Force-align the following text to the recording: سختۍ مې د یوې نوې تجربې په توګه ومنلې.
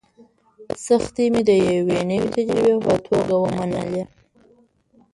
سختۍ 0.85 1.25
مې 1.33 1.41
د 1.49 1.51
یوې 1.71 1.99
نوې 2.09 2.27
تجربې 2.35 2.75
په 2.85 2.93
توګه 3.05 3.33
ومنلې. 3.37 4.03